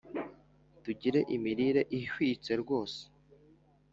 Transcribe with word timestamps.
Tugire 0.83 1.19
imirire 1.35 1.81
ihwitse 1.99 2.51
rwose 2.61 3.01